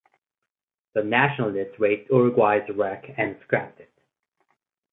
[0.95, 3.93] The Nationalists raised "Uruguay"s wreck and scrapped it.